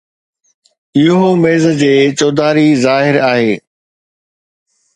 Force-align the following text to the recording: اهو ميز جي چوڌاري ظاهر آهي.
اهو 1.01 1.29
ميز 1.41 1.65
جي 1.81 1.93
چوڌاري 2.17 2.67
ظاهر 2.85 3.15
آهي. 3.31 3.51